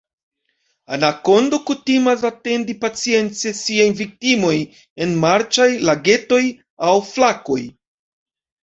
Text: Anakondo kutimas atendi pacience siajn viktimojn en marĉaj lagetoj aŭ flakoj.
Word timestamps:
Anakondo 0.95 1.55
kutimas 1.67 2.23
atendi 2.31 2.77
pacience 2.85 3.53
siajn 3.61 3.95
viktimojn 4.03 4.67
en 5.05 5.17
marĉaj 5.29 5.71
lagetoj 5.91 6.45
aŭ 6.91 7.01
flakoj. 7.15 7.63